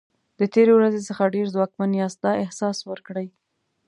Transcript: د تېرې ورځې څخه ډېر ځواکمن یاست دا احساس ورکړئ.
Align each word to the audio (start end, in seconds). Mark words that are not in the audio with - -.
د 0.39 0.41
تېرې 0.53 0.73
ورځې 0.75 1.01
څخه 1.07 1.31
ډېر 1.35 1.45
ځواکمن 1.55 1.91
یاست 2.01 2.19
دا 2.25 2.31
احساس 2.43 2.77
ورکړئ. 2.89 3.27